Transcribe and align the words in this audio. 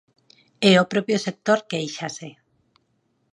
E 0.69 0.71
o 0.83 0.89
propio 0.93 1.17
sector 1.27 1.59
quéixase. 1.69 2.29